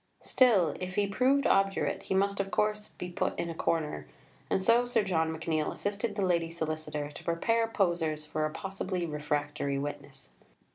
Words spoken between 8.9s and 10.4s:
refractory witness.